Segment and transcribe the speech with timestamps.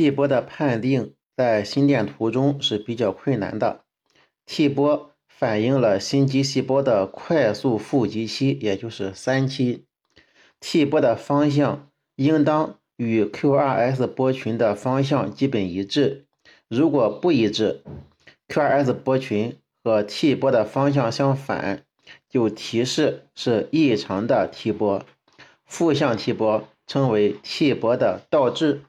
[0.00, 3.84] T 波的判定在心电图中是比较困难的。
[4.46, 9.84] T 波反映了心肌细胞的快速负极期，也就是三期。
[10.58, 16.24] T 波的方向应当与 QRS 波群的方向基本一致。
[16.68, 17.82] 如果不一致
[18.48, 21.84] ，QRS 波群和 T 波的方向相反，
[22.26, 25.04] 就提示是异常的 T 波。
[25.66, 28.84] 负向 T 波称为 T 波的倒置。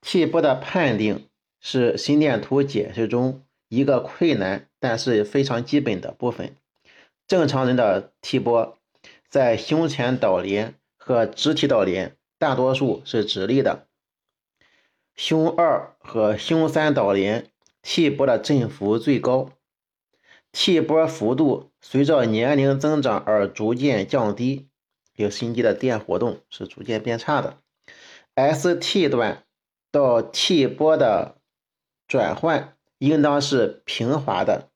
[0.00, 1.28] T 波的判定
[1.60, 6.56] 是心电图解释中一个困难但是非常基本的部分。
[7.26, 8.78] 正常人的 T 波
[9.28, 13.88] 在胸前导联和直体导联大多数是直立的，
[15.16, 17.50] 胸二和胸三导联
[17.82, 19.50] T 波的振幅最高
[20.52, 24.68] ，T 波幅度随着年龄增长而逐渐降低，
[25.16, 27.58] 有心肌的电活动是逐渐变差的。
[28.36, 29.45] ST 段。
[29.96, 31.38] 到 T 波的
[32.06, 34.68] 转换应当是平滑的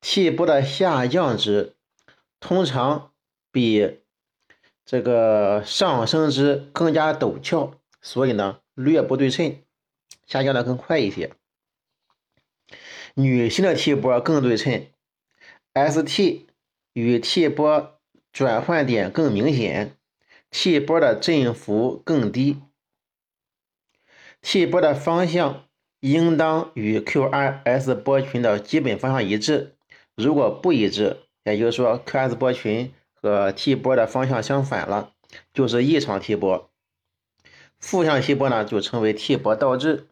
[0.00, 1.74] ，T 波的下降值
[2.40, 3.12] 通常
[3.52, 4.00] 比
[4.86, 9.58] 这个上升值更加陡峭，所以呢略不对称，
[10.26, 11.30] 下降的更快一些。
[13.12, 14.86] 女性的 T 波更对称
[15.74, 16.46] ，ST
[16.94, 18.00] 与 T 波
[18.32, 19.98] 转换点更明显
[20.50, 22.62] ，T 波的振幅更低。
[24.46, 25.64] T 波的方向
[26.00, 29.74] 应当与 QRS 波群的基本方向一致，
[30.14, 35.12] 如果不一致，也就是说 QRS 波群和 T 波的方向相反了，
[35.54, 36.70] 就是异常 T 波。
[37.80, 40.08] 负向 T 波呢，就称为 T 波倒置。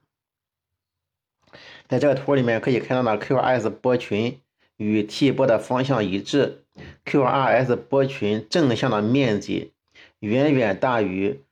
[1.87, 4.41] 在这个图里面可以看到呢，QRS 波群
[4.79, 6.65] 与 T 波的方向一致
[7.05, 9.75] ，QRS 波群正向的面积
[10.21, 11.43] 远远大于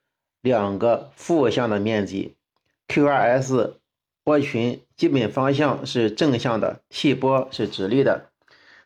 [0.40, 2.36] 两个负向的面积。
[2.90, 3.74] QRS
[4.24, 8.32] 波群基本方向是正向的，T 波是直立的。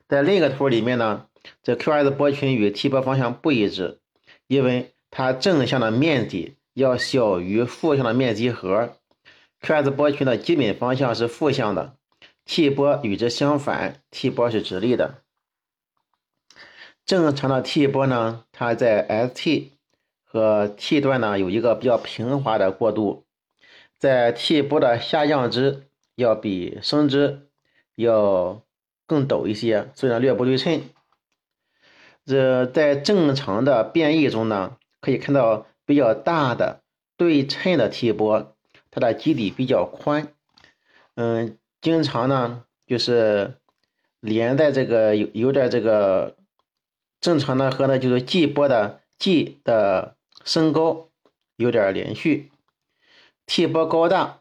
[0.06, 1.26] 在另一个图里面呢，
[1.62, 4.00] 这 QRS 波群与 T 波方向不一致，
[4.46, 8.98] 因为它正向的面积要小于负向的面积和。
[9.62, 11.96] QRS 波群的基本方向是负向的
[12.44, 15.22] ，T 波与之相反，T 波是直立的。
[17.06, 19.70] 正常的 T 波呢，它在 ST
[20.22, 23.23] 和 T 段呢有一个比较平滑的过渡。
[24.04, 27.48] 在 T 波的下降值要比升值
[27.94, 28.60] 要
[29.06, 30.82] 更陡一些，虽然略不对称。
[32.26, 36.82] 这在正常的变异中呢，可以看到比较大的
[37.16, 38.54] 对称的 T 波，
[38.90, 40.34] 它的基底比较宽，
[41.14, 43.54] 嗯，经常呢就是
[44.20, 46.36] 连在这个有有点这个
[47.22, 51.08] 正常的和呢就是 G 波的 G 的升高
[51.56, 52.50] 有点连续。
[53.46, 54.40] T 波高大，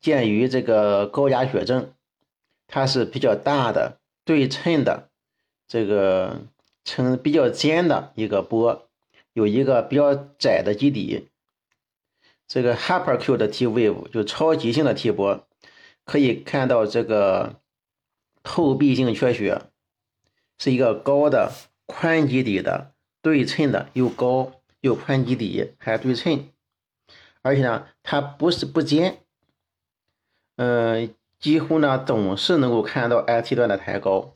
[0.00, 1.92] 见于这个高压血症，
[2.66, 5.10] 它是比较大的对称的，
[5.68, 6.42] 这个
[6.84, 8.88] 呈比较尖的一个波，
[9.32, 11.28] 有一个比较窄的基底。
[12.48, 15.46] 这个 hyperacute T wave 就超级性的 T 波，
[16.04, 17.60] 可以看到这个
[18.42, 19.62] 透壁性缺血，
[20.58, 21.52] 是一个高的
[21.86, 22.92] 宽基底的
[23.22, 26.48] 对称的，又高又宽基底还对称。
[27.46, 29.22] 而且呢，它不是不尖，
[30.56, 34.34] 嗯，几乎呢总是能够看到 ST 段的抬高。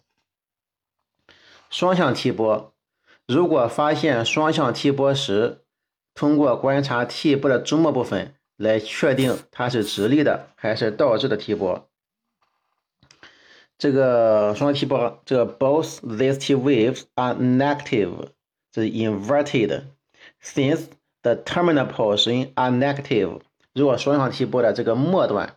[1.70, 2.72] 双向 T 波，
[3.26, 5.64] 如果发现双向 T 波时，
[6.14, 11.88] 通过观察 T 波的周末部分来确定它是直立的还是倒置的 T 波。
[13.76, 18.28] 这个双 T 波，这个 both these T waves are negative，
[18.70, 19.82] 这是 inverted
[20.40, 20.84] since。
[21.22, 23.40] The terminal portion are negative。
[23.74, 25.56] 如果双向 T 波的这个末端，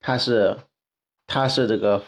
[0.00, 0.58] 它是
[1.26, 2.04] 它是这个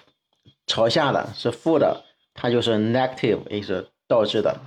[0.66, 2.04] 朝下的，是负的，
[2.34, 4.60] 它就是 negative，也是倒置的。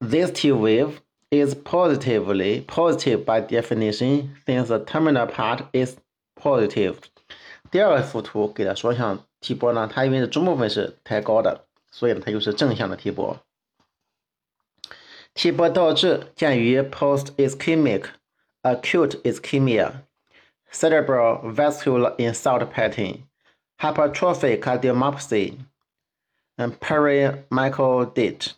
[0.00, 0.98] This T wave
[1.30, 5.96] is positively positive by definition since the terminal part is
[6.34, 6.96] positive。
[7.70, 13.38] 第二幅图给的双向 T 波呢，它因为是中部分是抬高的，所以呢它就是正向的 T 波。
[15.37, 18.05] T 波倒置见于 post-ischemic
[18.61, 20.03] acute ischemia,
[20.71, 23.23] cerebral vascular insult pattern,
[23.79, 25.57] hypertrophic cardiomyopathy,
[26.57, 28.53] and perimyocardite。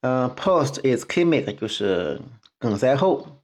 [0.00, 2.20] 嗯，post-ischemic 就是
[2.58, 3.42] 梗塞后，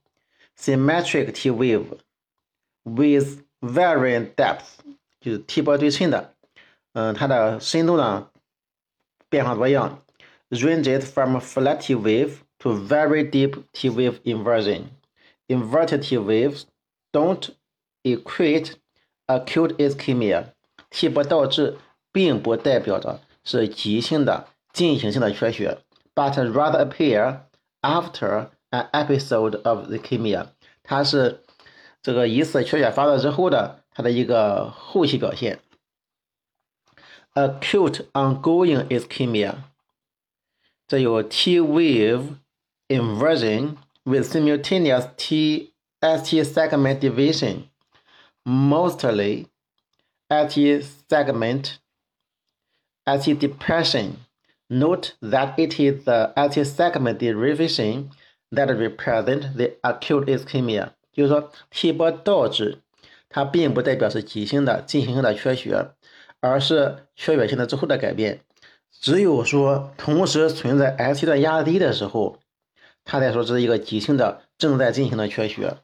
[0.57, 1.99] symmetric T wave
[2.83, 4.79] with varying depth
[5.21, 6.33] 就是 T 波对称的，
[6.93, 8.29] 嗯，它的深度呢
[9.29, 10.02] 变化多样。
[10.53, 14.89] ranged from flat T wave to very deep T wave inversion，
[15.47, 16.65] inverted T waves
[17.11, 17.49] don't
[18.03, 18.75] equate
[19.27, 21.77] acute ischemia。T 波倒置
[22.11, 25.79] 并不代表着是急性的进行性的缺血，
[26.15, 27.41] but rather appear
[27.81, 30.47] after an episode of ischemia。
[30.81, 31.43] 它是
[32.01, 35.59] 这个疑似缺血发作之后的它的一个后期表现。
[37.35, 39.55] acute ongoing ischemia，
[40.87, 42.37] 这有 T wave
[42.87, 47.69] inversion with simultaneous T ST segment division,
[48.43, 49.47] mostly
[50.29, 51.77] ST segment
[53.05, 54.25] ST depression.
[54.71, 58.09] Note that it is the ST segment division
[58.51, 60.91] that represent the acute ischemia。
[61.11, 62.77] 就是说，T 波倒置，
[63.29, 65.91] 它并不代表是急性的进行性的缺血，
[66.39, 68.41] 而是缺血性的之后的改变。
[69.00, 72.38] 只有说同时存在 ST 段压低的时候，
[73.04, 75.76] 它才说这是一个急性的正在进行的缺血。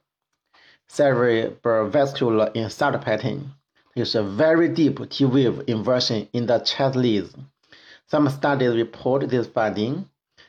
[0.90, 3.40] Cerebrovascular insult pattern
[3.94, 7.30] 就是 very deep T wave inversion in the chest leads.
[8.08, 10.06] Some studies report this finding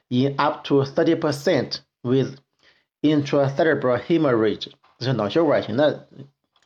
[0.07, 2.37] in up to 30% with
[3.01, 6.07] intracerebral hemorrhage，这是脑血管型的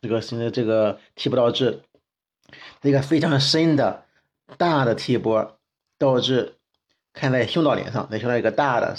[0.02, 1.82] 这个新的这个 T 波导致，
[2.82, 4.06] 一个非常深的
[4.58, 5.58] 大的 T 波
[5.98, 6.56] 导致
[7.14, 8.98] 看在胸导连上，在胸导一个大的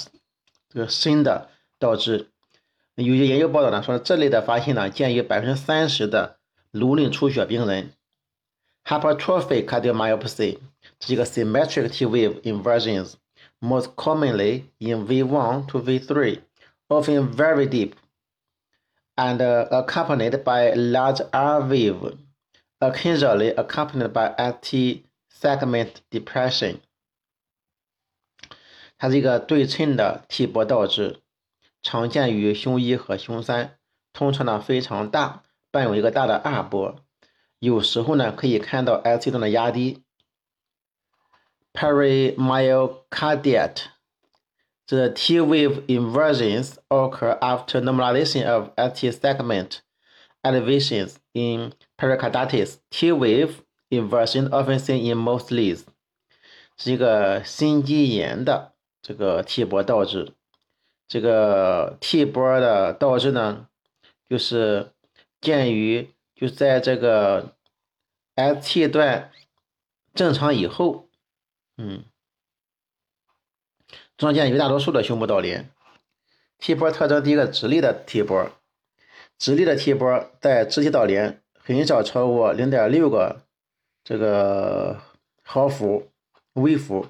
[0.69, 2.31] 这个深的导致，
[2.95, 6.39] 有些研究报道呢说这类的发现呢见于百分之三十的
[6.71, 7.93] 颅内出血病人。
[8.85, 10.59] Hypertrophic cardiomyopathy
[10.99, 13.15] 这是一个 symmetric T wave inversions,
[13.61, 16.41] most commonly in V1 to V3
[16.89, 17.95] often very deep,
[19.17, 22.17] and accompanied by large R wave,
[22.79, 26.78] occasionally accompanied by ST segment depression.
[28.98, 31.22] 它是一个对称的 T 波倒置，
[31.82, 33.80] 常见于胸一和胸三，
[34.14, 36.98] 通常呢非常大，伴有一个大的 R 波，
[37.60, 40.04] 有时候呢可以看到 ST 段的压低。
[41.74, 43.84] Perimyocardiate
[44.88, 49.80] the T wave inversions occur after normalization of ST segment
[50.44, 52.80] elevations in pericarditis.
[52.90, 55.85] T wave inversion often seen in most leads，
[56.77, 58.73] 是一个心肌炎的
[59.03, 60.33] 这个 T 波导致。
[61.09, 63.69] 这个 T 波的导致呢，
[64.29, 64.93] 就是
[65.41, 67.55] 鉴于就在这个
[68.35, 69.31] ST 段
[70.15, 71.09] 正常以后，
[71.77, 72.05] 嗯。
[74.19, 75.71] 常见于大多数的胸部倒联。
[76.59, 78.51] T 波特征第一个直立的 T 波，
[79.39, 83.46] 直立的 T 波在肢体倒联很少超过零点六个
[84.09, 85.01] 这个
[85.43, 86.13] 毫伏
[86.53, 87.09] 微伏，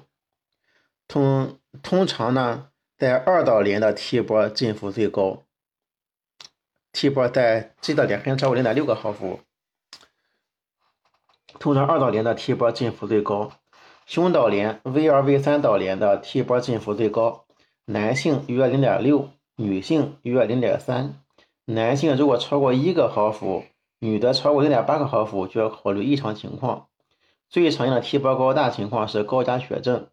[1.07, 5.43] 通通常呢在二导联的 T 波振幅最高。
[6.91, 9.41] T 波在肢体倒联很少超过零点六个毫伏，
[11.59, 13.51] 通常二导联的 T 波振幅最高。
[14.07, 17.45] 胸导联 V 二 V 三导联的 T 波振幅最高，
[17.85, 21.21] 男性约零点六，女性约零点三。
[21.65, 23.65] 男性如果超过一个毫伏，
[23.99, 26.87] 女的超过零点八个毫伏，就要考虑异常情况。
[27.49, 30.07] 最常见的 T 波高大情况是高镓血症，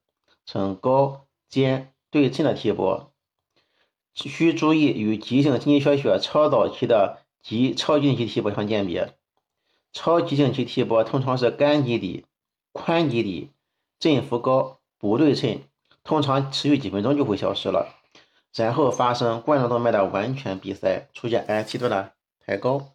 [0.47, 3.11] 呈高尖对称的 T 波。
[4.15, 9.15] 需注意与急性心肌缺血超早期的及超急性期 T 波相鉴别。
[9.93, 12.25] 超急性期 T 波通常是干基底、
[12.73, 13.51] 宽基底。
[14.01, 15.63] 振幅高不对称，
[16.03, 17.95] 通常持续几分钟就会消失了，
[18.55, 22.13] 然后发生冠状动脉的完全闭塞，出现 ST 段的
[22.45, 22.94] 抬高。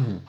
[0.00, 0.22] 嗯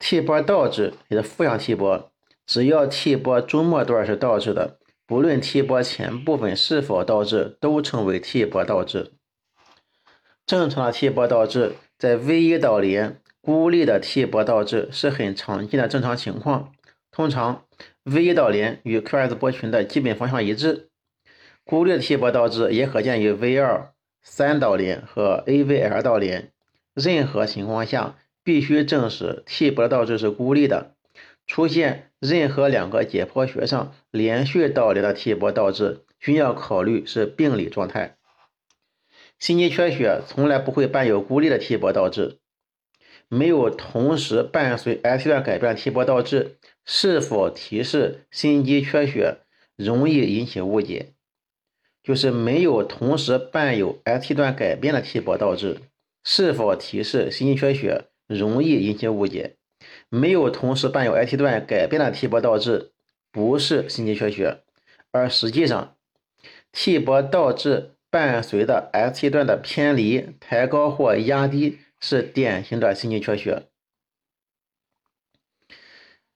[0.00, 2.10] ，T 波倒置也是负向 T 波，
[2.44, 9.12] 只要 T 波中末段是倒置的，不论 T 波前部分是否倒置，都称为 T 波倒置。
[10.44, 16.72] 正常的 T 波倒置在 V 一导联孤立的 T 波倒置是很常见的正常情况。
[17.12, 17.66] 通常
[18.02, 20.90] V 导联与 QS 波群的基本方向一致，
[21.64, 26.52] 孤立的 T 波倒置也可见于 V 二三导联和 AVL 导联。
[26.96, 30.94] 任何情况下必须证实 T 波的导致是孤立的。
[31.46, 38.16] 出现任何两个解剖学上连续导联的 T 波倒置，均要考虑是病理状态。
[39.38, 42.38] 心肌缺血从来不会伴有孤立的 T 波倒置，
[43.28, 46.56] 没有同时伴随 ST 段改变的 T 波倒置。
[46.88, 49.38] 是否提示心肌缺血
[49.76, 51.14] 容易引起误解？
[52.02, 55.80] 就是没有同时伴有 ST 段改变的 T 波倒置，
[56.28, 59.54] 是否提示心肌缺血容易引起误解？
[60.08, 62.90] 没有同时伴有 ST 段改变的 T 波倒置，
[63.30, 64.64] 不是心肌缺血，
[65.12, 65.96] 而实际上
[66.72, 73.68] T 波倒置伴随的 ST 段的偏离、抬高或压低是典型的心肌缺血，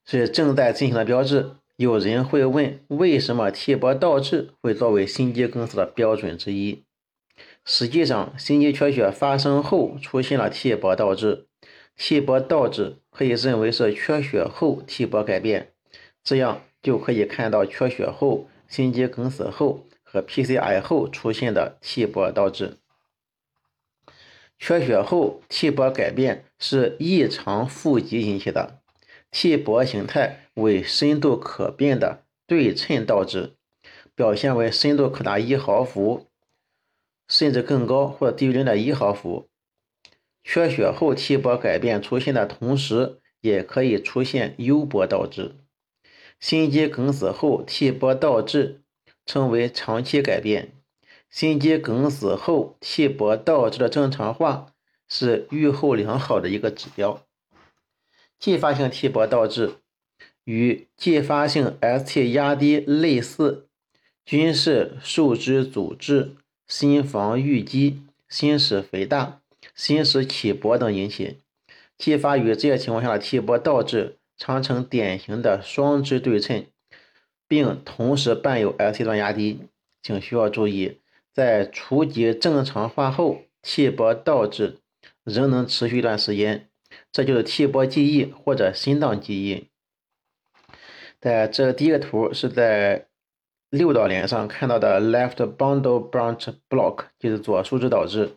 [0.06, 1.56] 是正在进行的标志。
[1.75, 6.85] 有人会问，为什么 T 波倒置会作为心肌梗死的标准之一？
[7.64, 11.47] 实际上，心肌缺血发生后出现了替波倒置，
[11.97, 15.73] 替波倒置可以认为是缺血后替波改变，
[16.25, 22.79] 这样就可以看到缺血后、心肌梗死后和 PCI 后出现的替波倒置。
[24.59, 28.81] 缺血后替波改变是异常腹肌引起的。
[29.31, 33.55] 替波形态为深度可变的对称倒置，
[34.14, 36.26] 表现为深度可达一毫伏，
[37.30, 39.49] 甚至更高或低于零点一毫伏。
[40.42, 45.54] 缺血后 T 波改变出现的同时，也可以出现 U 波倒置。
[46.40, 48.82] 心肌梗死后 T 波倒置
[49.25, 50.72] 称为长期改变。
[51.30, 54.72] 心肌梗死后 T 波倒置的正常化
[55.08, 57.25] 是预后良好的一个指标。
[58.38, 59.75] 继发性 T 波倒置
[60.44, 63.68] 与继发性 ST 压低类似，
[64.25, 66.37] 均是树脂阻滞、
[66.71, 69.41] 心房淤积、心室肥大、
[69.75, 71.41] 心室起搏等引起。
[71.99, 76.65] 继发于这些情况下的替波倒置常呈典型的双支对称，
[77.49, 79.62] 并同时伴有 ST 段压低。
[80.00, 81.00] 请需要注意，
[81.35, 84.79] 在初级正常化后，替波倒置
[85.25, 86.69] 仍能持续一段时间。
[87.11, 89.67] 这就是替波记忆或者心脏记忆。
[91.21, 93.09] 在这第一个图是在
[93.71, 98.37] 六道连上看到的 left bundle branch block，就是左树脂导致。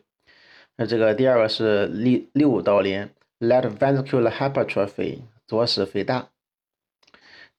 [0.76, 3.10] 那这个第二个是六六道连
[3.40, 6.30] left ventricular hypertrophy，左室肥大。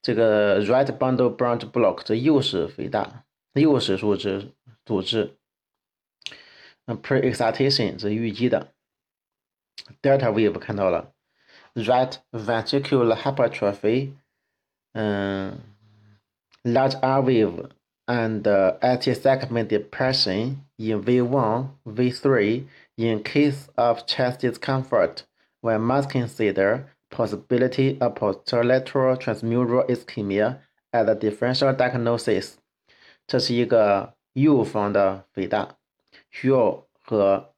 [0.00, 4.52] 这个 right bundle branch block 是右室肥大，右室树脂
[4.84, 5.36] 阻滞。
[6.84, 8.68] 那 pre-excitation 是预计的。
[10.02, 11.12] Delta wave 看到了
[11.74, 14.12] ，right ventricular hypertrophy，
[14.92, 15.58] 嗯
[16.63, 17.69] ，large R wave
[18.05, 18.47] and
[18.81, 22.65] anti-segment depression in V1, V3
[22.97, 25.23] in case of chest discomfort.
[25.61, 30.59] We must consider possibility of posterolateral transmural ischemia
[30.91, 32.55] as a differential diagnosis.
[33.27, 35.75] 这是一个右方的肥大，
[36.31, 37.53] 需要和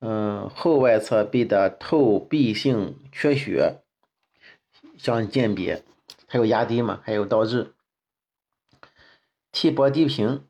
[0.00, 3.80] 嗯，后外侧壁的透壁性缺血
[4.96, 5.82] 相鉴别，
[6.26, 7.72] 还有压低嘛，还有倒置。
[9.53, 10.41] 替波低频，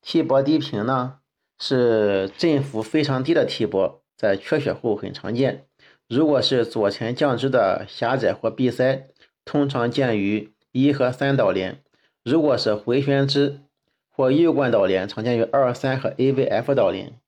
[0.00, 1.20] 替波低频呢
[1.58, 5.66] 是振幅非常低的替波，在缺血后很常见。
[6.08, 9.08] 如果是左前降支的狭窄或闭塞，
[9.44, 11.76] 通常见于一和三导联；
[12.24, 13.60] 如果是回旋支
[14.08, 17.20] 或右冠导联，常见于二三和 AVF 导联。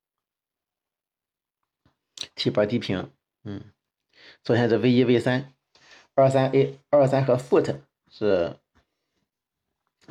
[2.35, 3.07] 替波低频，
[3.45, 3.64] 嗯，
[4.45, 5.52] 首先是 V 一 V 三，
[6.14, 7.76] 二三 A 二三和 foot
[8.11, 8.57] 是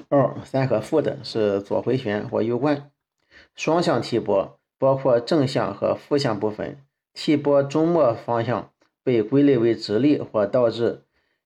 [0.10, 2.92] 二三和负的是左回旋或右冠，
[3.56, 6.78] 双向替波包括正向和负向部分，
[7.14, 8.72] 替波终末方向
[9.04, 11.04] 被归类为直立或倒置，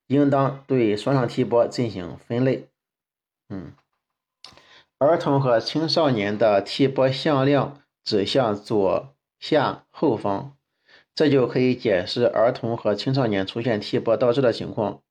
[0.07, 2.67] 应当对双向替波进行分类，
[3.49, 3.73] 嗯，
[4.97, 10.51] 儿童和青少年的替波向量指向左下后方。
[11.13, 15.01] 这就可以解释儿童和青少年出现替波倒置的情况。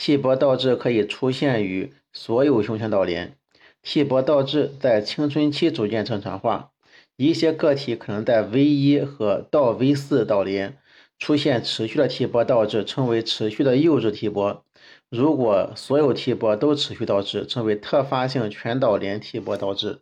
[0.00, 3.36] T 波倒置可以出现于所有胸腔导连。
[3.82, 6.70] 替波倒置在青春期逐渐正常化，
[7.18, 10.78] 一些个体可能在 V 一和到 V 四导连
[11.18, 14.64] 出现持续的 T 波倒置，称为持续的幼稚 T 波。
[15.10, 20.00] 如果所有 T 波都持续倒置，称为特发性全导连替波倒置。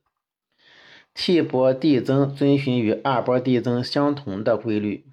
[1.13, 5.07] T 波递增遵循与二波递增相同的规律。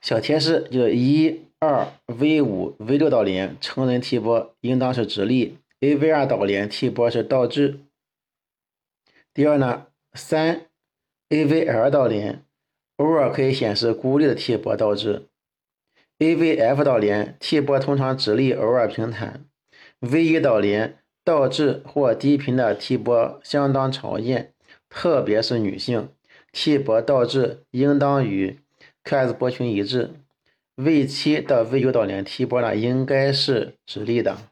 [0.00, 7.80] 小贴士就一二 V 五 V 六导联成人替波应当是直立，AV 二导联替波是倒置。
[9.34, 10.68] 第二呢，三
[11.28, 12.42] AVL 导联
[12.96, 15.26] 偶尔可以显示孤立的替波倒置
[16.18, 19.44] ，AVF 导连替波通常直立，偶尔平坦。
[19.98, 24.54] V 一导连倒置或低频的替波相当常见，
[24.88, 26.08] 特别是女性，
[26.52, 28.60] 替波倒置应当与
[29.04, 30.12] QS 波群一致
[30.82, 34.49] ，V 七到 V 九导联 T 波呢，应该是直立的。